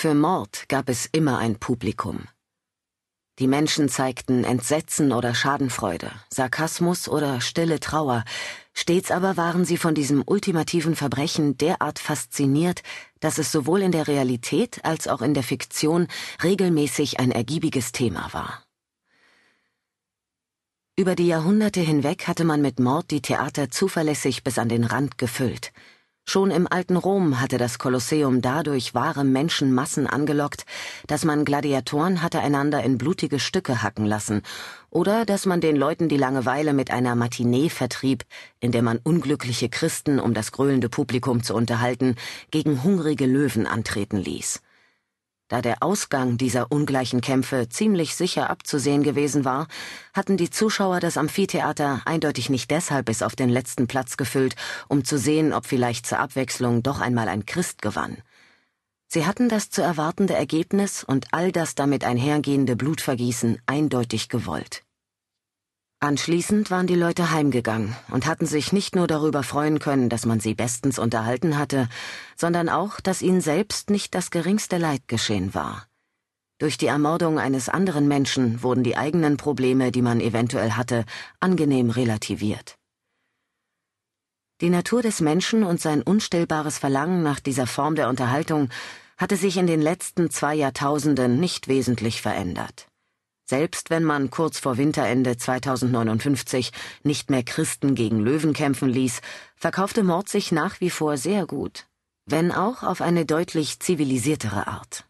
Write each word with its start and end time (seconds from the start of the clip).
Für 0.00 0.14
Mord 0.14 0.68
gab 0.68 0.88
es 0.88 1.06
immer 1.06 1.38
ein 1.38 1.58
Publikum. 1.58 2.28
Die 3.40 3.48
Menschen 3.48 3.88
zeigten 3.88 4.44
Entsetzen 4.44 5.10
oder 5.10 5.34
Schadenfreude, 5.34 6.12
Sarkasmus 6.32 7.08
oder 7.08 7.40
stille 7.40 7.80
Trauer, 7.80 8.22
stets 8.72 9.10
aber 9.10 9.36
waren 9.36 9.64
sie 9.64 9.76
von 9.76 9.96
diesem 9.96 10.22
ultimativen 10.24 10.94
Verbrechen 10.94 11.58
derart 11.58 11.98
fasziniert, 11.98 12.84
dass 13.18 13.38
es 13.38 13.50
sowohl 13.50 13.82
in 13.82 13.90
der 13.90 14.06
Realität 14.06 14.84
als 14.84 15.08
auch 15.08 15.20
in 15.20 15.34
der 15.34 15.42
Fiktion 15.42 16.06
regelmäßig 16.44 17.18
ein 17.18 17.32
ergiebiges 17.32 17.90
Thema 17.90 18.32
war. 18.32 18.62
Über 20.94 21.16
die 21.16 21.26
Jahrhunderte 21.26 21.80
hinweg 21.80 22.28
hatte 22.28 22.44
man 22.44 22.62
mit 22.62 22.78
Mord 22.78 23.10
die 23.10 23.20
Theater 23.20 23.68
zuverlässig 23.68 24.44
bis 24.44 24.60
an 24.60 24.68
den 24.68 24.84
Rand 24.84 25.18
gefüllt– 25.18 25.72
Schon 26.30 26.50
im 26.50 26.70
alten 26.70 26.96
Rom 26.96 27.40
hatte 27.40 27.56
das 27.56 27.78
Kolosseum 27.78 28.42
dadurch 28.42 28.92
wahre 28.92 29.24
Menschenmassen 29.24 30.06
angelockt, 30.06 30.66
dass 31.06 31.24
man 31.24 31.46
Gladiatoren 31.46 32.20
hatte 32.20 32.40
einander 32.40 32.84
in 32.84 32.98
blutige 32.98 33.40
Stücke 33.40 33.82
hacken 33.82 34.04
lassen, 34.04 34.42
oder 34.90 35.24
dass 35.24 35.46
man 35.46 35.62
den 35.62 35.74
Leuten 35.74 36.10
die 36.10 36.18
Langeweile 36.18 36.74
mit 36.74 36.90
einer 36.90 37.14
Matinee 37.14 37.70
vertrieb, 37.70 38.24
in 38.60 38.72
der 38.72 38.82
man 38.82 38.98
unglückliche 39.02 39.70
Christen, 39.70 40.20
um 40.20 40.34
das 40.34 40.52
gröhlende 40.52 40.90
Publikum 40.90 41.42
zu 41.42 41.54
unterhalten, 41.54 42.14
gegen 42.50 42.82
hungrige 42.82 43.24
Löwen 43.24 43.66
antreten 43.66 44.18
ließ. 44.18 44.60
Da 45.48 45.62
der 45.62 45.82
Ausgang 45.82 46.36
dieser 46.36 46.70
ungleichen 46.70 47.22
Kämpfe 47.22 47.70
ziemlich 47.70 48.14
sicher 48.14 48.50
abzusehen 48.50 49.02
gewesen 49.02 49.46
war, 49.46 49.66
hatten 50.12 50.36
die 50.36 50.50
Zuschauer 50.50 51.00
das 51.00 51.16
Amphitheater 51.16 52.02
eindeutig 52.04 52.50
nicht 52.50 52.70
deshalb 52.70 53.06
bis 53.06 53.22
auf 53.22 53.34
den 53.34 53.48
letzten 53.48 53.86
Platz 53.86 54.18
gefüllt, 54.18 54.56
um 54.88 55.04
zu 55.04 55.18
sehen, 55.18 55.54
ob 55.54 55.64
vielleicht 55.64 56.06
zur 56.06 56.18
Abwechslung 56.18 56.82
doch 56.82 57.00
einmal 57.00 57.28
ein 57.28 57.46
Christ 57.46 57.80
gewann. 57.80 58.18
Sie 59.06 59.24
hatten 59.24 59.48
das 59.48 59.70
zu 59.70 59.80
erwartende 59.80 60.34
Ergebnis 60.34 61.02
und 61.02 61.28
all 61.32 61.50
das 61.50 61.74
damit 61.74 62.04
einhergehende 62.04 62.76
Blutvergießen 62.76 63.58
eindeutig 63.64 64.28
gewollt. 64.28 64.82
Anschließend 66.00 66.70
waren 66.70 66.86
die 66.86 66.94
Leute 66.94 67.32
heimgegangen 67.32 67.96
und 68.12 68.26
hatten 68.26 68.46
sich 68.46 68.72
nicht 68.72 68.94
nur 68.94 69.08
darüber 69.08 69.42
freuen 69.42 69.80
können, 69.80 70.08
dass 70.08 70.26
man 70.26 70.38
sie 70.38 70.54
bestens 70.54 70.96
unterhalten 71.00 71.58
hatte, 71.58 71.88
sondern 72.36 72.68
auch, 72.68 73.00
dass 73.00 73.20
ihnen 73.20 73.40
selbst 73.40 73.90
nicht 73.90 74.14
das 74.14 74.30
geringste 74.30 74.78
Leid 74.78 75.08
geschehen 75.08 75.54
war. 75.54 75.88
Durch 76.58 76.78
die 76.78 76.86
Ermordung 76.86 77.40
eines 77.40 77.68
anderen 77.68 78.06
Menschen 78.06 78.62
wurden 78.62 78.84
die 78.84 78.96
eigenen 78.96 79.36
Probleme, 79.36 79.90
die 79.90 80.02
man 80.02 80.20
eventuell 80.20 80.72
hatte, 80.72 81.04
angenehm 81.40 81.90
relativiert. 81.90 82.76
Die 84.60 84.70
Natur 84.70 85.02
des 85.02 85.20
Menschen 85.20 85.64
und 85.64 85.80
sein 85.80 86.02
unstillbares 86.02 86.78
Verlangen 86.78 87.24
nach 87.24 87.40
dieser 87.40 87.66
Form 87.66 87.96
der 87.96 88.08
Unterhaltung 88.08 88.70
hatte 89.16 89.36
sich 89.36 89.56
in 89.56 89.66
den 89.66 89.82
letzten 89.82 90.30
zwei 90.30 90.54
Jahrtausenden 90.54 91.40
nicht 91.40 91.66
wesentlich 91.66 92.22
verändert. 92.22 92.86
Selbst 93.48 93.88
wenn 93.88 94.04
man 94.04 94.28
kurz 94.28 94.58
vor 94.58 94.76
Winterende 94.76 95.38
2059 95.38 96.70
nicht 97.02 97.30
mehr 97.30 97.42
Christen 97.42 97.94
gegen 97.94 98.20
Löwen 98.20 98.52
kämpfen 98.52 98.90
ließ, 98.90 99.22
verkaufte 99.56 100.02
Mord 100.02 100.28
sich 100.28 100.52
nach 100.52 100.82
wie 100.82 100.90
vor 100.90 101.16
sehr 101.16 101.46
gut, 101.46 101.86
wenn 102.26 102.52
auch 102.52 102.82
auf 102.82 103.00
eine 103.00 103.24
deutlich 103.24 103.80
zivilisiertere 103.80 104.66
Art. 104.66 105.06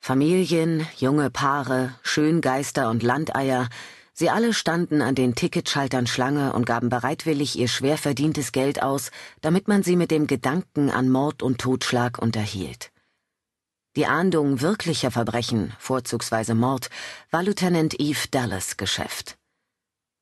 Familien, 0.00 0.88
junge 0.96 1.30
Paare, 1.30 1.94
Schöngeister 2.02 2.90
und 2.90 3.04
Landeier, 3.04 3.68
sie 4.12 4.28
alle 4.28 4.52
standen 4.52 5.00
an 5.00 5.14
den 5.14 5.36
Ticketschaltern 5.36 6.08
Schlange 6.08 6.52
und 6.52 6.66
gaben 6.66 6.88
bereitwillig 6.88 7.56
ihr 7.56 7.68
schwer 7.68 7.96
verdientes 7.96 8.50
Geld 8.50 8.82
aus, 8.82 9.12
damit 9.40 9.68
man 9.68 9.84
sie 9.84 9.94
mit 9.94 10.10
dem 10.10 10.26
Gedanken 10.26 10.90
an 10.90 11.08
Mord 11.08 11.44
und 11.44 11.60
Totschlag 11.60 12.18
unterhielt. 12.18 12.90
Die 13.96 14.06
Ahndung 14.06 14.60
wirklicher 14.60 15.10
Verbrechen, 15.10 15.72
vorzugsweise 15.80 16.54
Mord, 16.54 16.90
war 17.32 17.42
Lieutenant 17.42 17.98
Eve 17.98 18.28
Dallas 18.30 18.76
Geschäft. 18.76 19.36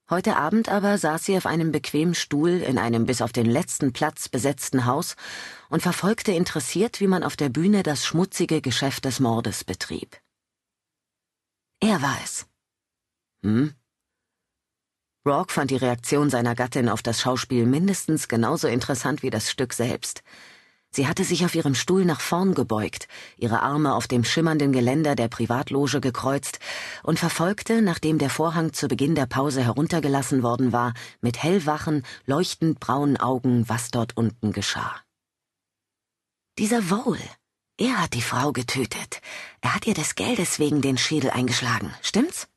Heute 0.09 0.37
Abend 0.37 0.71
aber 0.71 0.97
saß 0.97 1.27
sie 1.27 1.37
auf 1.37 1.45
einem 1.45 1.71
bequemen 1.71 2.15
Stuhl 2.15 2.63
in 2.63 2.79
einem 2.79 3.05
bis 3.05 3.21
auf 3.21 3.31
den 3.31 3.45
letzten 3.45 3.93
Platz 3.93 4.31
besetzten 4.31 4.87
Haus 4.87 5.17
und 5.69 5.83
verfolgte 5.83 6.33
interessiert, 6.33 6.99
wie 7.01 7.07
man 7.07 7.23
auf 7.23 7.37
der 7.37 7.51
Bühne 7.51 7.83
das 7.83 8.07
schmutzige 8.07 8.63
Geschäft 8.63 9.05
des 9.05 9.21
Mordes 9.21 9.65
betrieb. 9.65 10.17
Er 11.81 12.01
war 12.01 12.17
es. 12.25 12.47
Hm? 13.43 13.75
Rourke 15.27 15.53
fand 15.53 15.71
die 15.71 15.77
Reaktion 15.77 16.31
seiner 16.31 16.55
Gattin 16.55 16.89
auf 16.89 17.03
das 17.03 17.21
Schauspiel 17.21 17.67
mindestens 17.67 18.29
genauso 18.29 18.67
interessant 18.67 19.23
wie 19.23 19.29
das 19.29 19.51
Stück 19.51 19.75
selbst. 19.75 20.23
Sie 20.91 21.07
hatte 21.07 21.23
sich 21.23 21.45
auf 21.45 21.55
ihrem 21.55 21.75
Stuhl 21.75 22.05
nach 22.05 22.21
vorn 22.21 22.55
gebeugt, 22.55 23.09
ihre 23.37 23.61
Arme 23.61 23.95
auf 23.95 24.09
dem 24.09 24.25
schimmernden 24.25 24.73
Geländer 24.73 25.15
der 25.15 25.29
Privatloge 25.29 26.01
gekreuzt 26.01 26.59
und 27.03 27.19
verfolgte, 27.19 27.83
nachdem 27.83 28.19
der 28.19 28.31
Vorhang 28.31 28.73
zu 28.73 28.89
Beginn 28.89 29.15
der 29.15 29.27
Pause 29.27 29.63
heruntergelassen 29.63 30.43
worden 30.43 30.73
war, 30.73 30.95
mit 31.21 31.43
hellwachen, 31.43 32.05
leuchtend 32.25 32.81
braunen 32.81 33.19
Augen, 33.19 33.69
was 33.69 33.91
dort 33.91 34.17
unten 34.17 34.53
geschah. 34.53 34.97
Dieser 36.59 36.91
Wohl, 36.91 37.21
er 37.77 38.03
hat 38.03 38.15
die 38.15 38.23
Frau 38.23 38.53
getötet. 38.53 39.21
Er 39.61 39.75
hat 39.75 39.87
ihr 39.87 39.95
des 39.95 40.17
Geldes 40.17 40.59
wegen 40.59 40.81
den 40.81 40.99
Schädel 40.99 41.31
eingeschlagen, 41.31 41.95
stimmt's? 42.03 42.49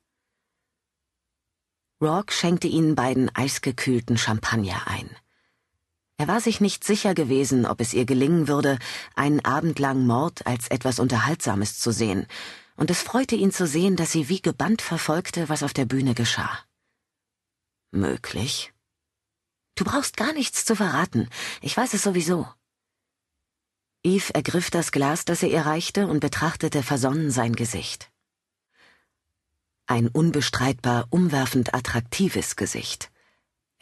Rourke 2.02 2.32
schenkte 2.32 2.66
ihnen 2.66 2.96
beiden 2.96 3.32
eisgekühlten 3.32 4.18
Champagner 4.18 4.88
ein. 4.88 5.08
Er 6.22 6.28
war 6.28 6.40
sich 6.40 6.60
nicht 6.60 6.84
sicher 6.84 7.14
gewesen, 7.14 7.66
ob 7.66 7.80
es 7.80 7.92
ihr 7.92 8.04
gelingen 8.04 8.46
würde, 8.46 8.78
einen 9.16 9.44
Abend 9.44 9.80
lang 9.80 10.06
Mord 10.06 10.46
als 10.46 10.68
etwas 10.68 11.00
Unterhaltsames 11.00 11.80
zu 11.80 11.90
sehen, 11.90 12.28
und 12.76 12.92
es 12.92 13.02
freute 13.02 13.34
ihn 13.34 13.50
zu 13.50 13.66
sehen, 13.66 13.96
dass 13.96 14.12
sie 14.12 14.28
wie 14.28 14.40
gebannt 14.40 14.82
verfolgte, 14.82 15.48
was 15.48 15.64
auf 15.64 15.72
der 15.72 15.84
Bühne 15.84 16.14
geschah. 16.14 16.60
Möglich. 17.90 18.72
Du 19.74 19.82
brauchst 19.82 20.16
gar 20.16 20.32
nichts 20.32 20.64
zu 20.64 20.76
verraten, 20.76 21.28
ich 21.60 21.76
weiß 21.76 21.92
es 21.92 22.04
sowieso. 22.04 22.46
Eve 24.04 24.32
ergriff 24.32 24.70
das 24.70 24.92
Glas, 24.92 25.24
das 25.24 25.42
er 25.42 25.48
ihr 25.48 25.66
reichte, 25.66 26.06
und 26.06 26.20
betrachtete 26.20 26.84
versonnen 26.84 27.32
sein 27.32 27.56
Gesicht. 27.56 28.12
Ein 29.86 30.06
unbestreitbar 30.06 31.08
umwerfend 31.10 31.74
attraktives 31.74 32.54
Gesicht. 32.54 33.11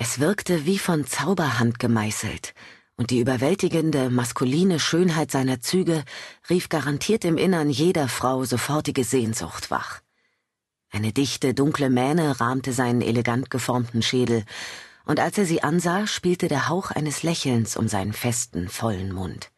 Es 0.02 0.18
wirkte 0.18 0.64
wie 0.64 0.78
von 0.78 1.06
Zauberhand 1.06 1.78
gemeißelt, 1.78 2.54
und 2.96 3.10
die 3.10 3.18
überwältigende 3.18 4.08
maskuline 4.08 4.80
Schönheit 4.80 5.30
seiner 5.30 5.60
Züge 5.60 6.04
rief 6.48 6.70
garantiert 6.70 7.26
im 7.26 7.36
Innern 7.36 7.68
jeder 7.68 8.08
Frau 8.08 8.46
sofortige 8.46 9.04
Sehnsucht 9.04 9.70
wach. 9.70 10.00
Eine 10.90 11.12
dichte, 11.12 11.52
dunkle 11.52 11.90
Mähne 11.90 12.40
rahmte 12.40 12.72
seinen 12.72 13.02
elegant 13.02 13.50
geformten 13.50 14.00
Schädel, 14.00 14.46
und 15.04 15.20
als 15.20 15.36
er 15.36 15.44
sie 15.44 15.62
ansah, 15.62 16.06
spielte 16.06 16.48
der 16.48 16.70
Hauch 16.70 16.92
eines 16.92 17.22
Lächelns 17.22 17.76
um 17.76 17.86
seinen 17.86 18.14
festen, 18.14 18.70
vollen 18.70 19.12
Mund. 19.12 19.50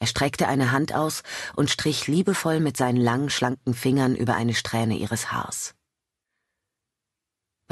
Er 0.00 0.08
streckte 0.08 0.48
eine 0.48 0.72
Hand 0.72 0.92
aus 0.92 1.22
und 1.54 1.70
strich 1.70 2.08
liebevoll 2.08 2.58
mit 2.58 2.76
seinen 2.76 3.00
langen, 3.00 3.30
schlanken 3.30 3.74
Fingern 3.74 4.16
über 4.16 4.34
eine 4.34 4.54
Strähne 4.54 4.96
ihres 4.96 5.30
Haars. 5.30 5.76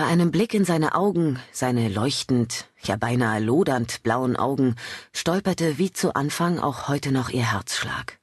Bei 0.00 0.06
einem 0.06 0.31
Blick 0.31 0.55
in 0.55 0.65
seine 0.65 0.94
Augen, 0.94 1.38
seine 1.53 1.91
leuchtend, 1.91 2.71
ja 2.83 2.97
beinahe 2.97 3.38
lodernd 3.38 4.03
blauen 4.03 4.34
Augen, 4.34 4.77
stolperte 5.12 5.77
wie 5.77 5.93
zu 5.93 6.15
Anfang 6.15 6.59
auch 6.59 6.88
heute 6.88 7.12
noch 7.12 7.28
ihr 7.28 7.53
Herzschlag. 7.53 8.19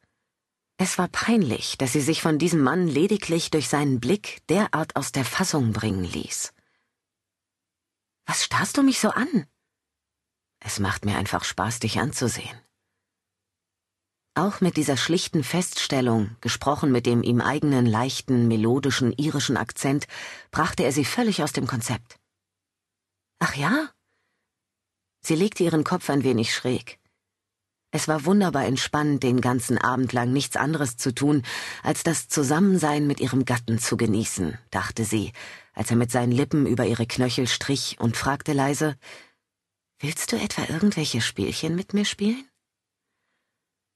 Es 0.77 0.97
war 0.97 1.07
peinlich, 1.07 1.77
dass 1.77 1.93
sie 1.93 2.01
sich 2.01 2.23
von 2.23 2.39
diesem 2.39 2.63
Mann 2.63 2.87
lediglich 2.87 3.51
durch 3.51 3.69
seinen 3.69 3.99
Blick 3.99 4.41
derart 4.49 4.95
aus 4.95 5.11
der 5.11 5.23
Fassung 5.23 5.71
bringen 5.71 6.03
ließ. 6.03 6.51
Was 8.25 8.43
starrst 8.43 8.75
du 8.75 8.81
mich 8.81 8.99
so 8.99 9.09
an? 9.09 9.45
Es 10.59 10.79
macht 10.79 11.05
mir 11.05 11.15
einfach 11.15 11.43
Spaß, 11.43 11.77
dich 11.77 11.99
anzusehen. 11.99 12.59
Auch 14.37 14.61
mit 14.61 14.77
dieser 14.77 14.97
schlichten 14.97 15.43
Feststellung, 15.43 16.35
gesprochen 16.41 16.91
mit 16.91 17.07
dem 17.07 17.23
ihm 17.23 17.41
eigenen 17.41 17.87
leichten, 17.87 18.47
melodischen 18.47 19.11
irischen 19.13 19.57
Akzent, 19.57 20.05
brachte 20.51 20.83
er 20.83 20.91
sie 20.91 21.05
völlig 21.05 21.41
aus 21.41 21.53
dem 21.53 21.65
Konzept. 21.65 22.19
Ach 23.39 23.55
ja? 23.55 23.89
Sie 25.21 25.33
legte 25.33 25.63
ihren 25.63 25.83
Kopf 25.83 26.11
ein 26.11 26.23
wenig 26.23 26.53
schräg. 26.53 26.99
Es 27.89 28.07
war 28.07 28.25
wunderbar 28.25 28.65
entspannend, 28.65 29.23
den 29.23 29.41
ganzen 29.41 29.79
Abend 29.79 30.13
lang 30.13 30.31
nichts 30.33 30.55
anderes 30.55 30.97
zu 30.97 31.15
tun, 31.15 31.41
als 31.81 32.03
das 32.03 32.27
Zusammensein 32.27 33.07
mit 33.07 33.19
ihrem 33.19 33.43
Gatten 33.43 33.79
zu 33.79 33.97
genießen, 33.97 34.55
dachte 34.69 35.03
sie, 35.03 35.33
als 35.73 35.89
er 35.89 35.97
mit 35.97 36.11
seinen 36.11 36.31
Lippen 36.31 36.67
über 36.67 36.85
ihre 36.85 37.07
Knöchel 37.07 37.47
strich 37.47 37.97
und 37.99 38.15
fragte 38.15 38.53
leise 38.53 38.97
Willst 39.99 40.31
du 40.31 40.35
etwa 40.35 40.71
irgendwelche 40.71 41.21
Spielchen 41.21 41.75
mit 41.75 41.95
mir 41.95 42.05
spielen? 42.05 42.47